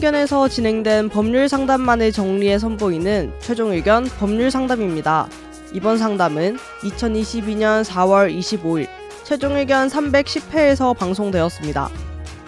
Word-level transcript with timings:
의견에서 0.00 0.48
진행된 0.48 1.10
법률 1.10 1.46
상담만을 1.46 2.10
정리해 2.10 2.58
선보이는 2.58 3.34
최종 3.38 3.70
의견 3.72 4.04
법률 4.04 4.50
상담입니다. 4.50 5.28
이번 5.74 5.98
상담은 5.98 6.56
2022년 6.82 7.84
4월 7.84 8.34
25일 8.34 8.88
최종 9.24 9.56
의견 9.56 9.88
310회에서 9.88 10.96
방송되었습니다. 10.96 11.90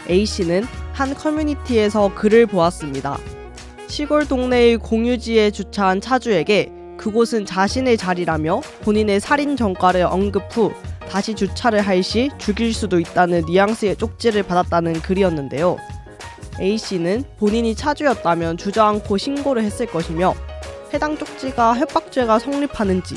A씨는 0.09 0.65
한 0.95 1.15
커뮤니티에서 1.15 2.15
글을 2.15 2.47
보았습니다. 2.47 3.19
시골 3.87 4.27
동네의 4.27 4.79
공유지에 4.79 5.51
주차한 5.51 6.01
차주에게 6.01 6.73
그곳은 6.97 7.45
자신의 7.45 7.99
자리라며 7.99 8.63
본인의 8.81 9.21
살인 9.21 9.59
전과를 9.59 10.05
언급 10.05 10.45
후 10.51 10.73
다시 11.11 11.35
주차를 11.35 11.83
할 11.83 12.03
시 12.03 12.31
죽일 12.39 12.73
수도 12.73 12.99
있다는 12.99 13.43
뉘앙스의 13.47 13.97
쪽지를 13.97 14.43
받았다는 14.43 15.03
글이었는데요. 15.03 15.77
A씨는 16.61 17.25
본인이 17.39 17.75
차주였다면 17.75 18.57
주저앉고 18.57 19.17
신고를 19.17 19.63
했을 19.65 19.87
것이며 19.87 20.35
해당 20.93 21.17
쪽지가 21.17 21.75
협박죄가 21.75 22.39
성립하는지 22.39 23.17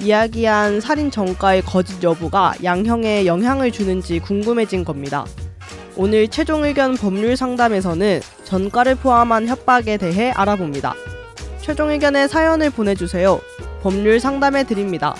이야기한 0.00 0.80
살인 0.80 1.10
전과의 1.10 1.62
거짓 1.62 2.02
여부가 2.02 2.54
양형에 2.62 3.26
영향을 3.26 3.70
주는지 3.70 4.18
궁금해진 4.18 4.84
겁니다. 4.84 5.24
오늘 5.96 6.26
최종 6.28 6.64
의견 6.64 6.96
법률 6.96 7.36
상담에서는 7.36 8.20
전과를 8.42 8.96
포함한 8.96 9.46
협박에 9.46 9.96
대해 9.96 10.32
알아봅니다. 10.32 10.94
최종 11.60 11.90
의견에 11.90 12.26
사연을 12.26 12.70
보내주세요. 12.70 13.40
법률 13.82 14.18
상담해 14.18 14.64
드립니다. 14.64 15.14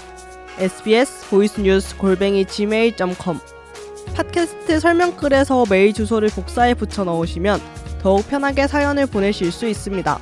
sbs 0.59 1.31
보이스뉴스 1.31 1.97
골뱅이 1.97 2.45
gmail.com 2.45 3.39
팟캐스트 4.15 4.79
설명글에서 4.79 5.65
메일 5.69 5.93
주소를 5.93 6.29
복사해 6.31 6.75
붙여 6.75 7.03
넣으시면 7.05 7.61
더욱 8.01 8.29
편하게 8.29 8.67
사연을 8.67 9.07
보내실 9.07 9.51
수 9.51 9.67
있습니다. 9.67 10.19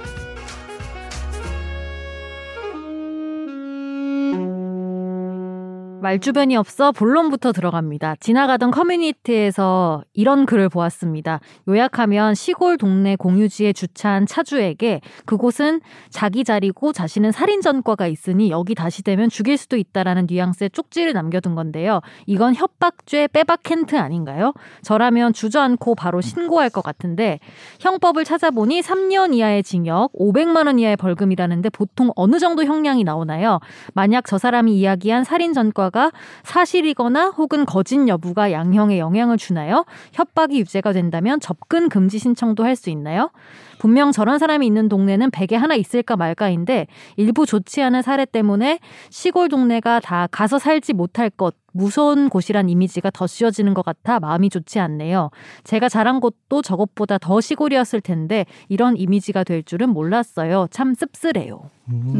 말주변이 6.02 6.56
없어 6.56 6.90
본론부터 6.90 7.52
들어갑니다. 7.52 8.16
지나가던 8.18 8.72
커뮤니티에서 8.72 10.02
이런 10.12 10.46
글을 10.46 10.68
보았습니다. 10.68 11.38
요약하면 11.68 12.34
시골 12.34 12.76
동네 12.76 13.14
공유지에 13.14 13.72
주차한 13.72 14.26
차주에게 14.26 15.00
그곳은 15.24 15.80
자기 16.10 16.42
자리고 16.42 16.92
자신은 16.92 17.30
살인 17.30 17.60
전과가 17.60 18.08
있으니 18.08 18.50
여기 18.50 18.74
다시 18.74 19.04
되면 19.04 19.30
죽일 19.30 19.56
수도 19.56 19.76
있다라는 19.76 20.26
뉘앙스의 20.28 20.70
쪽지를 20.70 21.12
남겨둔 21.12 21.54
건데요. 21.54 22.00
이건 22.26 22.54
협박죄 22.56 23.28
빼박 23.28 23.62
캔트 23.62 23.96
아닌가요? 23.96 24.52
저라면 24.82 25.32
주저앉고 25.32 25.94
바로 25.94 26.20
신고할 26.20 26.68
것 26.68 26.82
같은데 26.82 27.38
형법을 27.78 28.24
찾아보니 28.24 28.80
3년 28.80 29.34
이하의 29.34 29.62
징역, 29.62 30.12
500만 30.14 30.66
원 30.66 30.80
이하의 30.80 30.96
벌금이라는데 30.96 31.70
보통 31.70 32.10
어느 32.16 32.40
정도 32.40 32.64
형량이 32.64 33.04
나오나요? 33.04 33.60
만약 33.94 34.24
저 34.26 34.36
사람이 34.36 34.76
이야기한 34.76 35.22
살인 35.22 35.52
전과 35.52 35.91
결과가 35.92 36.10
사실이거나 36.42 37.28
혹은 37.28 37.64
거짓 37.64 38.08
여부가 38.08 38.50
양형에 38.50 38.98
영향을 38.98 39.36
주나요? 39.36 39.84
협박이 40.12 40.58
유죄가 40.58 40.92
된다면 40.92 41.38
접근 41.38 41.88
금지 41.88 42.18
신청도 42.18 42.64
할 42.64 42.72
수 42.72 42.88
있나요? 42.88 43.30
분명 43.78 44.12
저런 44.12 44.38
사람이 44.38 44.66
있는 44.66 44.88
동네는 44.88 45.30
베개 45.30 45.54
하나 45.56 45.74
있을까 45.74 46.16
말까인데 46.16 46.86
일부 47.16 47.44
좋지 47.44 47.82
않은 47.82 48.00
사례 48.00 48.24
때문에 48.24 48.78
시골 49.10 49.50
동네가 49.50 50.00
다 50.00 50.26
가서 50.30 50.58
살지 50.58 50.94
못할 50.94 51.28
것 51.28 51.54
무서운 51.72 52.28
곳이란 52.30 52.68
이미지가 52.70 53.10
더 53.10 53.26
씌워지는 53.26 53.74
것 53.74 53.84
같아 53.84 54.20
마음이 54.20 54.48
좋지 54.48 54.80
않네요. 54.80 55.30
제가 55.64 55.88
자란 55.90 56.20
곳도 56.20 56.62
저것보다 56.62 57.18
더 57.18 57.40
시골이었을 57.40 58.00
텐데 58.00 58.46
이런 58.68 58.96
이미지가 58.96 59.44
될 59.44 59.62
줄은 59.62 59.90
몰랐어요. 59.90 60.66
참 60.70 60.94
씁쓸해요. 60.94 61.60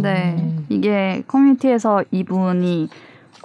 네. 0.02 0.54
이게 0.68 1.22
커뮤니티에서 1.26 2.04
이분이 2.10 2.88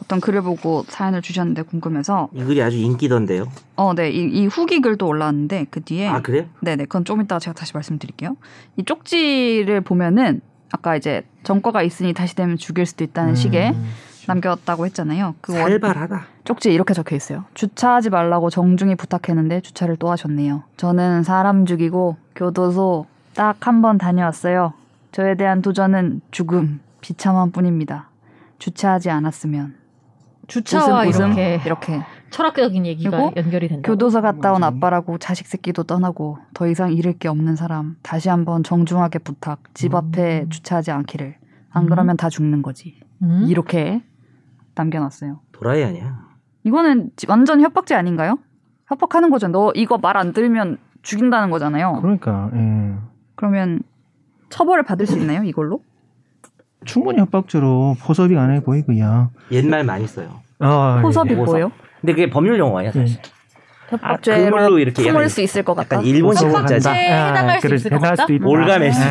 어떤 0.01 0.19
글을 0.21 0.41
보고 0.41 0.83
사연을 0.87 1.21
주셨는데 1.21 1.63
궁금해서 1.63 2.29
이 2.33 2.43
글이 2.43 2.61
아주 2.61 2.77
인기던데요. 2.77 3.47
어, 3.77 3.93
네. 3.95 4.09
이, 4.11 4.23
이 4.25 4.45
후기 4.45 4.79
글도 4.81 5.07
올라왔는데 5.07 5.67
그 5.71 5.81
뒤에 5.81 6.07
아 6.07 6.21
그래요? 6.21 6.45
네네. 6.61 6.85
그건 6.85 7.03
좀 7.05 7.21
이따가 7.21 7.39
제가 7.39 7.53
다시 7.53 7.73
말씀드릴게요. 7.73 8.35
이 8.75 8.83
쪽지를 8.83 9.81
보면은 9.81 10.41
아까 10.71 10.95
이제 10.95 11.23
전과가 11.43 11.81
있으니 11.81 12.13
다시 12.13 12.35
되면 12.35 12.57
죽일 12.57 12.85
수도 12.85 13.03
있다는 13.03 13.31
음. 13.31 13.35
식의 13.35 13.75
남겼다고 14.27 14.85
했잖아요. 14.85 15.35
그 15.41 15.53
살발하다. 15.53 16.25
쪽지에 16.43 16.73
이렇게 16.73 16.93
적혀 16.93 17.15
있어요. 17.15 17.45
주차하지 17.53 18.09
말라고 18.09 18.49
정중히 18.49 18.95
부탁했는데 18.95 19.61
주차를 19.61 19.95
또 19.97 20.11
하셨네요. 20.11 20.63
저는 20.75 21.23
사람 21.23 21.65
죽이고 21.65 22.17
교도소 22.35 23.05
딱 23.33 23.55
한 23.67 23.81
번 23.81 23.97
다녀왔어요. 23.97 24.73
저에 25.13 25.35
대한 25.35 25.61
도전은 25.61 26.21
죽음, 26.31 26.81
비참한 27.01 27.51
뿐입니다. 27.51 28.09
주차하지 28.59 29.09
않았으면 29.09 29.75
주차와 30.47 31.05
웃음, 31.07 31.09
웃음, 31.09 31.25
이렇게 31.33 31.61
이렇게 31.65 32.01
철학적인 32.29 32.85
얘기가 32.85 33.31
연결이 33.35 33.67
된다. 33.67 33.85
교도소 33.87 34.21
갔다 34.21 34.53
온 34.53 34.63
아빠라고 34.63 35.17
자식 35.17 35.47
새끼도 35.47 35.83
떠나고 35.83 36.37
더 36.53 36.67
이상 36.67 36.93
잃을 36.93 37.13
게 37.13 37.27
없는 37.27 37.55
사람 37.55 37.97
다시 38.01 38.29
한번 38.29 38.63
정중하게 38.63 39.19
부탁 39.19 39.61
집 39.73 39.93
앞에 39.93 40.41
음. 40.43 40.49
주차하지 40.49 40.91
않기를 40.91 41.35
안 41.69 41.83
음. 41.83 41.89
그러면 41.89 42.15
다 42.17 42.29
죽는 42.29 42.61
거지 42.61 42.99
음. 43.21 43.45
이렇게 43.47 44.01
남겨놨어요. 44.75 45.39
도라이 45.51 45.83
아니야? 45.83 46.27
이거는 46.63 47.11
완전 47.27 47.61
협박죄 47.61 47.95
아닌가요? 47.95 48.37
협박하는 48.87 49.29
거죠. 49.29 49.47
너 49.47 49.71
이거 49.75 49.97
말 49.97 50.15
안 50.17 50.31
들으면 50.33 50.77
죽인다는 51.01 51.49
거잖아요. 51.49 51.99
그러니까 52.01 52.49
예. 52.53 52.95
그러면 53.35 53.81
처벌을 54.49 54.83
받을 54.83 55.05
수 55.05 55.17
있나요 55.19 55.43
이걸로? 55.43 55.81
충분히 56.85 57.19
협박죄로 57.19 57.97
포섭이 58.01 58.35
가능해 58.35 58.61
보이고요. 58.61 59.31
옛말 59.51 59.83
많이 59.83 60.07
써요. 60.07 60.29
아, 60.59 60.99
포섭이 61.01 61.31
예. 61.31 61.35
뭐예요? 61.35 61.71
근데 62.01 62.13
그게 62.13 62.29
법률 62.29 62.59
용어예요, 62.59 62.91
사실. 62.91 63.17
네. 63.21 63.21
협박죄로 63.89 64.57
아, 64.57 64.79
이렇게 64.79 65.03
품을 65.03 65.29
수 65.29 65.41
있을 65.41 65.63
것 65.63 65.73
같다. 65.73 66.01
일본식 66.01 66.47
문자지. 66.47 66.89
해당할 66.89 67.61
수 67.61 67.73
있을 67.73 67.91
것 67.91 68.01
같다. 68.01 68.25
올가멜 68.43 68.91
수 68.91 69.01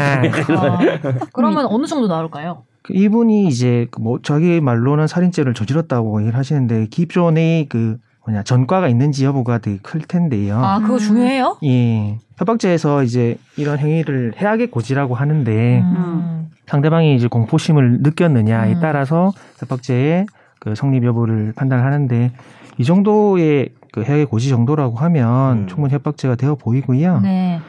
그러면 1.32 1.66
어느 1.66 1.86
정도 1.86 2.06
나올까요? 2.08 2.64
그 2.82 2.92
이분이 2.94 3.48
이제 3.48 3.86
그뭐 3.90 4.20
자기 4.22 4.60
말로는 4.60 5.06
살인죄를 5.06 5.54
저질렀다고 5.54 6.20
얘기를 6.20 6.38
하시는데 6.38 6.86
기존의 6.86 7.66
그 7.68 7.96
뭐냐 8.26 8.42
전과가 8.42 8.88
있는지 8.88 9.24
여부가 9.24 9.58
되게 9.58 9.78
클 9.82 10.00
텐데요. 10.00 10.58
아 10.62 10.78
그거 10.80 10.98
중요해요? 10.98 11.58
예. 11.64 12.18
협박죄에서 12.36 13.02
이제 13.02 13.38
이런 13.56 13.78
행위를 13.78 14.34
해악의 14.36 14.70
고지라고 14.70 15.14
하는데 15.14 15.80
음. 15.80 16.35
상대방이 16.66 17.14
이제 17.14 17.28
공포심을 17.28 18.00
느꼈느냐에 18.02 18.74
음. 18.74 18.80
따라서 18.80 19.32
협박죄의 19.60 20.26
그 20.58 20.74
성립 20.74 21.04
여부를 21.04 21.52
판단하는데 21.54 22.32
이 22.78 22.84
정도의 22.84 23.70
그 23.92 24.02
해악의 24.02 24.26
고지 24.26 24.48
정도라고 24.48 24.96
하면 24.96 25.58
음. 25.58 25.66
충분히 25.68 25.94
협박죄가 25.94 26.34
되어 26.34 26.54
보이고요. 26.56 27.20
네. 27.20 27.60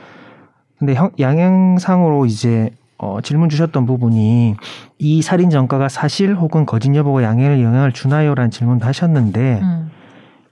근데 0.78 0.94
형, 0.94 1.12
양형상으로 1.20 2.26
이제 2.26 2.72
어, 2.98 3.20
질문 3.22 3.50
주셨던 3.50 3.86
부분이 3.86 4.56
이 4.98 5.22
살인 5.22 5.50
전과가 5.50 5.88
사실 5.88 6.36
혹은 6.36 6.66
거짓 6.66 6.94
여부가 6.96 7.24
양형에 7.24 7.62
영향을 7.64 7.92
주나요라는 7.92 8.50
질문도 8.50 8.86
하셨는데 8.86 9.60
음. 9.62 9.92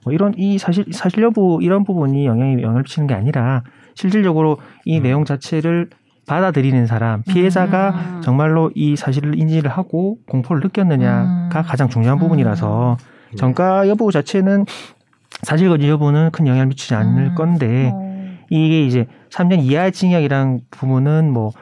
뭐 0.04 0.12
이런 0.12 0.32
이 0.36 0.56
사실 0.58 0.84
사실 0.92 1.24
여부 1.24 1.58
이런 1.60 1.82
부분이 1.82 2.24
영향이 2.26 2.62
영향을 2.62 2.82
미치는 2.82 3.08
게 3.08 3.14
아니라 3.14 3.62
실질적으로 3.94 4.58
이 4.84 4.98
음. 4.98 5.02
내용 5.02 5.24
자체를 5.24 5.90
받아들이는 6.26 6.86
사람 6.86 7.22
피해자가 7.22 7.90
음. 7.90 8.20
정말로 8.22 8.70
이 8.74 8.96
사실을 8.96 9.38
인지를 9.38 9.70
하고 9.70 10.18
공포를 10.26 10.60
느꼈느냐가 10.62 11.60
음. 11.60 11.64
가장 11.64 11.88
중요한 11.88 12.18
부분이라서 12.18 12.96
음. 13.32 13.36
전가 13.36 13.88
여부 13.88 14.10
자체는 14.10 14.66
사실 15.42 15.68
거짓 15.68 15.88
여부는 15.88 16.30
큰 16.32 16.46
영향을 16.46 16.66
미치지 16.66 16.94
않을 16.94 17.22
음. 17.28 17.34
건데 17.34 17.90
어. 17.94 18.36
이게 18.50 18.84
이제 18.84 19.06
3년 19.30 19.60
이하의 19.62 19.92
징역이란 19.92 20.60
부분은 20.70 21.32
뭐 21.32 21.52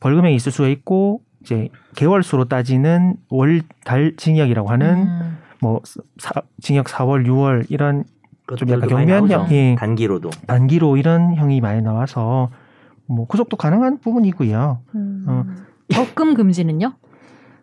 벌금에 0.00 0.32
있을 0.34 0.52
수가 0.52 0.68
있고 0.68 1.20
이제 1.42 1.68
개월수로 1.96 2.46
따지는 2.46 3.16
월 3.30 3.62
달 3.84 4.14
징역이라고 4.16 4.68
하는 4.70 5.06
음. 5.06 5.38
뭐 5.60 5.80
사, 6.18 6.30
징역 6.60 6.86
4월, 6.86 7.26
6월 7.26 7.66
이런 7.68 8.04
좀 8.56 8.70
약간 8.70 8.88
경미한 8.88 9.50
예, 9.50 9.74
단기로도 9.78 10.30
단기로 10.46 10.96
이런 10.96 11.34
형이 11.34 11.60
많이 11.60 11.82
나와서 11.82 12.50
뭐 13.08 13.26
구속도 13.26 13.56
가능한 13.56 13.98
부분이고요. 14.00 14.78
음. 14.94 15.24
어. 15.26 15.44
적금 15.92 16.34
금지는요? 16.34 16.92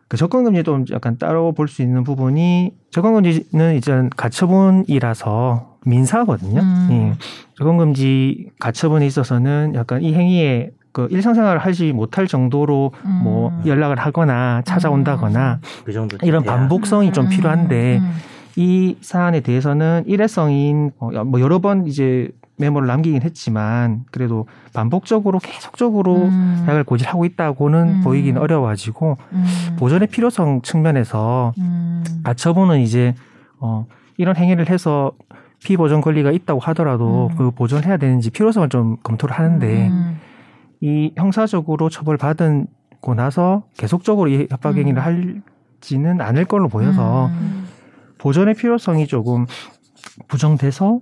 그 0.07 0.17
적금 0.17 0.43
금지도 0.43 0.85
약간 0.91 1.17
따로 1.17 1.51
볼 1.53 1.67
수 1.67 1.81
있는 1.81 2.03
부분이 2.03 2.73
적금 2.91 3.13
금지는 3.13 3.75
이제 3.75 4.09
가처분이라서 4.17 5.77
민사거든요. 5.85 6.61
음. 6.61 6.87
예. 6.91 7.13
적금 7.57 7.77
금지 7.77 8.49
가처분에 8.59 9.05
있어서는 9.05 9.73
약간 9.75 10.01
이 10.01 10.13
행위에 10.13 10.71
그 10.91 11.07
일상생활을 11.11 11.59
하지 11.59 11.91
못할 11.91 12.25
정도로 12.27 12.91
뭐 13.03 13.03
음. 13.05 13.21
뭐 13.23 13.61
연락을 13.65 13.99
하거나 13.99 14.61
찾아온다거나 14.65 15.59
음. 15.61 15.83
그 15.85 15.93
정도 15.93 16.17
이런 16.23 16.43
반복성이 16.43 17.11
좀 17.11 17.25
음. 17.25 17.29
필요한데 17.29 17.97
음. 17.97 18.11
이 18.55 18.95
사안에 19.01 19.41
대해서는 19.41 20.03
일회성인 20.07 20.91
어, 20.99 21.09
뭐 21.25 21.41
여러 21.41 21.59
번 21.59 21.85
이제 21.87 22.29
메모를 22.57 22.87
남기긴 22.87 23.21
했지만 23.21 24.05
그래도 24.11 24.47
반복적으로 24.73 25.39
계속적으로 25.39 26.23
음. 26.23 26.63
해약을 26.65 26.83
고지하고 26.85 27.25
있다고는 27.25 27.95
음. 27.95 28.01
보이긴 28.01 28.37
어려워가지고 28.37 29.17
음. 29.33 29.45
보존의 29.77 30.07
필요성 30.07 30.61
측면에서 30.61 31.53
음. 31.57 32.03
가처분은 32.23 32.79
이제 32.79 33.13
어 33.59 33.85
이런 34.17 34.35
행위를 34.35 34.69
해서 34.69 35.11
피보존 35.63 36.01
권리가 36.01 36.31
있다고 36.31 36.59
하더라도 36.59 37.29
음. 37.31 37.37
그 37.37 37.51
보존해야 37.51 37.97
되는지 37.97 38.29
필요성을 38.29 38.69
좀 38.69 38.97
검토를 39.03 39.35
하는데 39.35 39.87
음. 39.87 40.19
이 40.81 41.11
형사적으로 41.17 41.89
처벌받고 41.89 43.15
나서 43.15 43.63
계속적으로 43.77 44.29
이 44.29 44.47
협박 44.49 44.77
행위를 44.77 45.01
음. 45.01 45.41
할지는 45.81 46.21
않을 46.21 46.45
걸로 46.45 46.69
보여서 46.69 47.27
음. 47.27 47.67
보존의 48.17 48.55
필요성이 48.55 49.07
조금 49.07 49.45
부정돼서 50.27 50.99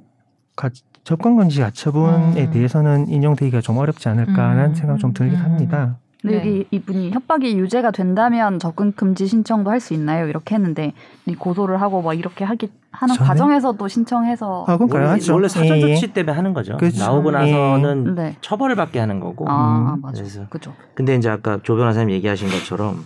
가, 0.56 0.70
접근금지 1.04 1.60
가처분에 1.62 2.46
음. 2.46 2.52
대해서는 2.52 3.08
인용되기가 3.10 3.62
좀 3.62 3.78
어렵지 3.78 4.08
않을까라는 4.10 4.66
음. 4.72 4.76
생각 4.76 5.00
좀 5.00 5.14
들긴 5.14 5.38
음. 5.40 5.44
합니다. 5.44 5.98
근데 6.22 6.38
네. 6.38 6.40
여기 6.40 6.68
이분이 6.72 7.12
협박이 7.12 7.58
유죄가 7.58 7.92
된다면 7.92 8.58
접근 8.58 8.94
금지 8.94 9.28
신청도 9.28 9.70
할 9.70 9.82
수 9.82 9.94
있나요? 9.94 10.26
이렇게 10.30 10.56
했는데 10.56 10.94
이 11.26 11.36
고소를 11.36 11.82
하고 11.82 12.02
막 12.02 12.14
이렇게 12.14 12.46
하기 12.46 12.72
하는 12.92 13.16
저는- 13.16 13.26
과정에서도 13.28 13.86
신청해서 13.90 14.64
아, 14.66 14.78
그건 14.78 14.90
원래, 14.92 15.06
가능하죠. 15.08 15.34
원래 15.34 15.48
사전 15.50 15.78
예, 15.78 15.82
예. 15.82 15.96
조치 15.96 16.14
때문에 16.14 16.32
하는 16.34 16.54
거죠. 16.54 16.78
그렇죠. 16.78 17.04
나오고 17.04 17.28
예. 17.30 17.34
나서는 17.34 18.16
네. 18.16 18.38
처벌을 18.40 18.78
받게 18.78 19.00
하는 19.00 19.20
거고. 19.20 19.46
아, 19.50 19.96
음, 19.98 20.02
맞아. 20.02 20.22
그래서. 20.22 20.46
그죠. 20.50 20.74
근데 20.96 21.16
이제 21.16 21.28
아까 21.30 21.60
조 21.62 21.76
변호사님 21.76 22.12
얘기하신 22.12 22.48
것처럼 22.48 23.04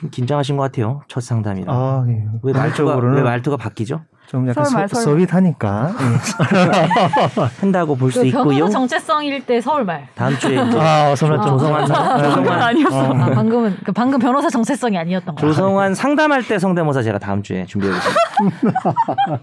좀 0.00 0.08
긴장하신 0.08 0.56
것 0.56 0.62
같아요. 0.62 1.02
첫 1.08 1.20
상담이라. 1.20 1.70
아, 1.70 2.06
예. 2.08 2.26
왜 2.42 2.52
말투가 2.54 2.96
왜 2.96 3.20
말투가 3.22 3.58
바뀌죠? 3.58 4.00
좀 4.28 4.46
약간 4.46 4.64
서울말, 4.66 4.88
서, 4.90 5.00
서울말. 5.00 5.26
서윗하니까. 5.26 5.90
예. 6.00 7.44
한다고 7.60 7.96
볼수그 7.96 8.26
있고요. 8.26 8.44
변호사 8.44 8.72
정체성일 8.72 9.46
때 9.46 9.58
서울말. 9.60 10.06
다음 10.14 10.36
주에 10.38 10.52
이제 10.52 10.78
아, 10.78 11.14
서울 11.16 11.36
좀 11.38 11.46
조성환 11.46 11.86
상- 11.86 12.22
조성환 12.22 12.60
아니었어. 12.60 13.14
아, 13.14 13.30
방금은 13.30 13.76
그 13.84 13.92
방금 13.92 14.18
변호사 14.18 14.50
정체성이 14.50 14.98
아니었던 14.98 15.34
거야. 15.34 15.40
조성환 15.50 15.94
상담할 15.94 16.46
때 16.46 16.58
성대모사 16.58 17.02
제가 17.02 17.18
다음 17.18 17.42
주에 17.42 17.64
준비하겠습니다. 17.64 18.20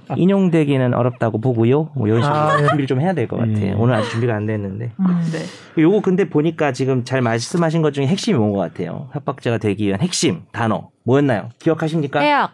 인용되기는 0.17 0.93
어렵다고 0.93 1.41
보고요. 1.41 1.89
뭐 1.95 2.07
이런 2.07 2.21
식으로 2.21 2.35
아, 2.39 2.53
예. 2.61 2.67
준비를 2.67 2.87
좀 2.87 3.01
해야 3.01 3.13
될 3.13 3.27
것 3.27 3.37
같아요. 3.37 3.57
예. 3.65 3.73
오늘 3.75 3.95
아직 3.95 4.11
준비가 4.11 4.35
안 4.35 4.45
됐는데. 4.45 4.91
음. 4.99 5.05
네. 5.31 5.81
요거 5.81 6.01
근데 6.01 6.29
보니까 6.29 6.73
지금 6.73 7.03
잘 7.03 7.21
말씀하신 7.21 7.81
것 7.81 7.91
중에 7.91 8.05
핵심이 8.05 8.37
뭔 8.37 8.53
것 8.53 8.59
같아요. 8.59 9.09
협박죄가 9.13 9.57
되기 9.57 9.87
위한 9.87 9.99
핵심 9.99 10.43
단어 10.51 10.89
뭐였나요? 11.03 11.49
기억하십니까? 11.59 12.19
해약. 12.19 12.51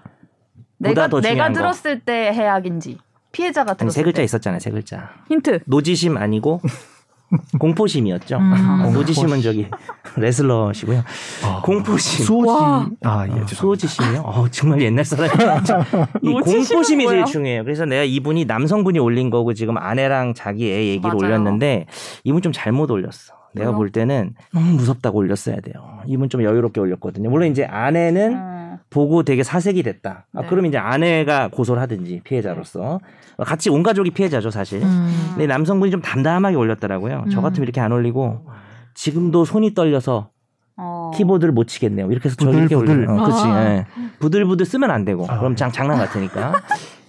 내가 0.90 1.08
더 1.08 1.22
내가 1.22 1.30
중요한 1.34 1.54
거. 1.54 1.60
들었을 1.60 2.00
때 2.02 2.32
해약인지 2.34 2.98
피해자가 3.32 3.72
아니, 3.72 3.78
들었을 3.78 3.94
세 3.96 4.04
글자 4.04 4.18
때 4.18 4.24
있었잖아요. 4.26 4.60
세 4.60 4.72
글자. 4.72 5.10
힌트. 5.30 5.60
노지심 5.66 6.18
아니고 6.18 6.62
공포심이었죠. 7.60 8.38
음. 8.38 8.82
어, 8.86 8.92
노지심은 8.92 9.42
저기 9.42 9.68
레슬러시고요. 10.18 11.04
아, 11.46 11.62
공포심. 11.64 12.26
수호지. 12.26 12.50
와. 12.50 12.90
아, 13.04 13.24
예. 13.24 13.28
죄송합니다. 13.30 13.56
수호지심이요? 13.56 14.22
어, 14.22 14.50
정말 14.50 14.82
옛날 14.82 15.06
사람이야. 15.06 15.64
이 16.24 16.34
공포심이 16.34 17.06
제일 17.06 17.20
뭐야? 17.20 17.26
중요해요. 17.26 17.64
그래서 17.64 17.86
내가 17.86 18.04
이분이 18.04 18.46
남성분이 18.46 19.00
올린 19.00 19.30
거고 19.30 19.54
지금 19.54 19.78
아내랑 19.78 20.34
자기 20.34 20.70
애 20.70 20.88
얘기를 20.88 21.10
맞아요. 21.14 21.18
올렸는데 21.18 21.86
이분 22.26 22.42
좀 22.42 22.52
잘못 22.52 22.92
올렸어. 22.92 23.34
내가? 23.54 23.72
볼 23.74 23.92
때는 23.92 24.34
너무 24.54 24.72
무섭다고 24.76 25.18
올렸어야 25.20 25.58
돼요. 25.58 26.00
이분 26.08 26.30
좀 26.30 26.42
여유롭게 26.44 26.80
올렸거든요. 26.80 27.30
물론 27.30 27.50
이제 27.52 27.66
아내는 27.66 28.34
음. 28.34 28.51
보고 28.92 29.24
되게 29.24 29.42
사색이 29.42 29.82
됐다. 29.84 30.28
아, 30.36 30.42
네. 30.42 30.48
그럼 30.48 30.68
이제 30.68 30.78
아내가 30.78 31.48
고소를 31.48 31.82
하든지 31.82 32.22
피해자로서 32.24 33.00
같이 33.38 33.70
온 33.70 33.82
가족이 33.82 34.12
피해자죠 34.12 34.52
사실. 34.52 34.84
음. 34.84 35.30
근데 35.30 35.48
남성분이 35.48 35.90
좀 35.90 36.02
담담하게 36.02 36.56
올렸더라고요. 36.58 37.26
저 37.32 37.40
음. 37.40 37.42
같으면 37.42 37.64
이렇게 37.64 37.80
안 37.80 37.92
올리고 37.94 38.46
지금도 38.94 39.46
손이 39.46 39.74
떨려서 39.74 40.30
어. 40.76 41.12
키보드를 41.16 41.54
못 41.54 41.68
치겠네요. 41.68 42.12
이렇게 42.12 42.28
해서 42.28 42.36
저 42.38 42.50
이렇게 42.52 42.76
부들부들. 42.76 42.98
올리고. 42.98 43.14
어, 43.14 43.26
그렇지. 43.26 43.44
아. 43.46 43.66
예. 43.72 43.86
부들부들 44.20 44.66
쓰면 44.66 44.92
안 44.92 45.06
되고. 45.06 45.26
아, 45.30 45.38
그럼 45.38 45.56
장, 45.56 45.72
장난 45.72 45.98
같으니까. 45.98 46.54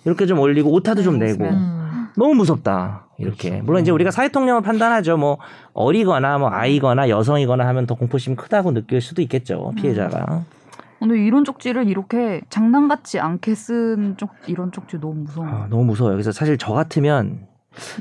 이렇게 0.04 0.26
좀 0.26 0.38
올리고 0.38 0.70
오타도 0.70 1.02
좀 1.02 1.18
내고. 1.18 1.44
음. 1.44 2.08
너무 2.16 2.34
무섭다. 2.34 3.06
이렇게. 3.18 3.50
그렇죠. 3.50 3.64
물론 3.64 3.82
이제 3.82 3.90
우리가 3.90 4.10
사회통념을 4.10 4.62
판단하죠. 4.62 5.16
뭐 5.16 5.38
어리거나 5.72 6.38
뭐 6.38 6.50
아이거나 6.50 7.08
여성이거나 7.08 7.66
하면 7.66 7.86
더 7.86 7.94
공포심이 7.94 8.36
크다고 8.36 8.72
느낄 8.72 9.00
수도 9.00 9.22
있겠죠. 9.22 9.72
피해자가. 9.76 10.44
근데 11.08 11.24
이런 11.24 11.44
쪽지를 11.44 11.88
이렇게 11.88 12.40
장난 12.48 12.88
같지 12.88 13.18
않게 13.18 13.54
쓴 13.54 14.14
쪽 14.16 14.30
이런 14.46 14.70
쪽지 14.72 14.98
너무 15.00 15.14
무서워. 15.22 15.46
아, 15.46 15.66
너무 15.68 15.84
무서워요. 15.84 16.14
그래서 16.14 16.30
사실 16.32 16.56
저 16.58 16.72
같으면 16.72 17.46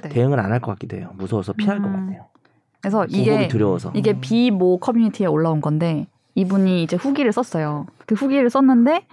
네. 0.03 0.09
대응을 0.09 0.39
안 0.39 0.51
할 0.51 0.59
것 0.59 0.71
같기도 0.73 0.97
해요. 0.97 1.09
무서워서 1.15 1.53
피할 1.53 1.81
것 1.81 1.87
음. 1.87 1.93
같아요. 2.07 2.25
그래서 2.81 3.05
이게 3.05 3.35
이게 3.35 3.47
두려워서. 3.47 3.91
이게 3.95 4.19
비모 4.19 4.79
커뮤니티에 4.79 5.25
올라온 5.27 5.61
건데 5.61 6.07
이분이 6.35 6.83
이제 6.83 6.95
후기를 6.95 7.31
썼어요. 7.31 7.85
그 8.05 8.15
후기를 8.15 8.49
썼는데 8.49 9.05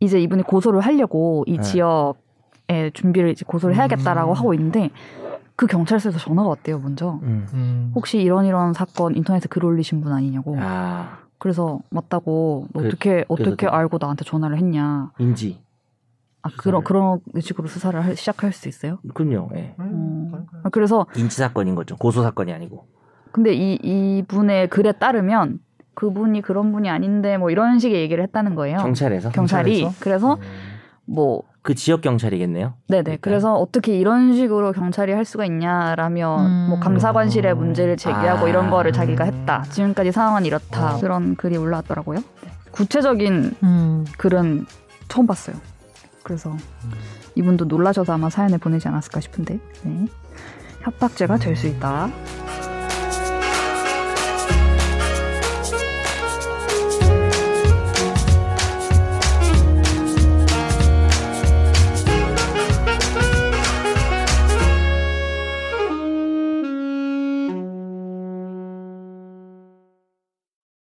이제 0.00 0.20
이분이 0.20 0.42
고소를 0.44 0.80
하려고 0.80 1.44
이 1.46 1.56
네. 1.56 1.62
지역에 1.62 2.90
준비를 2.94 3.30
이제 3.30 3.44
고소를 3.46 3.74
해야겠다라고 3.76 4.32
음. 4.32 4.36
하고 4.36 4.54
있는데 4.54 4.90
그 5.56 5.66
경찰서에서 5.66 6.18
전화가 6.18 6.48
왔대요 6.48 6.78
먼저. 6.78 7.18
음. 7.22 7.46
음. 7.52 7.92
혹시 7.94 8.20
이런 8.20 8.44
이런 8.46 8.72
사건 8.72 9.14
인터넷에 9.16 9.46
글 9.48 9.64
올리신 9.64 10.00
분 10.00 10.12
아니냐고. 10.12 10.56
아 10.60 11.18
그래서 11.44 11.78
맞다고 11.90 12.68
너 12.72 12.80
그- 12.80 12.86
어떻게 12.86 13.22
어떻게 13.28 13.66
그- 13.66 13.70
알고 13.70 13.98
나한테 14.00 14.24
전화를 14.24 14.56
했냐. 14.56 15.10
인지. 15.18 15.60
아 16.40 16.48
그런. 16.56 16.82
그런 16.82 17.20
식으로 17.38 17.68
수사를 17.68 18.02
할- 18.02 18.16
시작할 18.16 18.50
수 18.54 18.66
있어요. 18.66 18.98
군요. 19.12 19.50
예. 19.54 19.74
어. 19.78 20.68
그래서 20.72 21.04
인지 21.16 21.36
사건인 21.36 21.74
거죠. 21.74 21.96
고소 21.96 22.22
사건이 22.22 22.50
아니고. 22.50 22.86
근데 23.30 23.52
이 23.52 23.74
이분의 23.82 24.68
글에 24.70 24.92
따르면 24.92 25.58
그분이 25.92 26.40
그런 26.40 26.72
분이 26.72 26.88
아닌데 26.88 27.36
뭐 27.36 27.50
이런 27.50 27.78
식의 27.78 28.00
얘기를 28.00 28.24
했다는 28.24 28.54
거예요. 28.54 28.78
경찰에서. 28.78 29.28
경찰이 29.28 29.82
경찰에서? 29.82 30.00
그래서 30.02 30.38
뭐 31.06 31.42
그 31.64 31.74
지역 31.74 32.02
경찰이겠네요. 32.02 32.74
네네 32.88 33.02
그러니까. 33.02 33.22
그래서 33.22 33.54
어떻게 33.54 33.96
이런 33.96 34.34
식으로 34.34 34.72
경찰이 34.72 35.12
할 35.12 35.24
수가 35.24 35.46
있냐라며 35.46 36.36
음. 36.40 36.66
뭐 36.68 36.78
감사관실에 36.78 37.52
어. 37.52 37.54
문제를 37.54 37.96
제기하고 37.96 38.44
아. 38.44 38.48
이런 38.50 38.68
거를 38.68 38.92
자기가 38.92 39.24
했다 39.24 39.62
지금까지 39.70 40.12
상황은 40.12 40.44
이렇다 40.44 40.96
어. 40.96 41.00
그런 41.00 41.36
글이 41.36 41.56
올라왔더라고요 41.56 42.18
네. 42.18 42.50
구체적인 42.70 43.54
음. 43.62 44.04
글은 44.18 44.66
처음 45.08 45.26
봤어요 45.26 45.56
그래서 46.22 46.54
이분도 47.34 47.64
놀라셔서 47.64 48.12
아마 48.12 48.28
사연을 48.28 48.58
보내지 48.58 48.86
않았을까 48.88 49.20
싶은데 49.20 49.58
네. 49.84 50.06
협박죄가 50.82 51.38
될 51.38 51.56
수 51.56 51.66
있다 51.66 52.10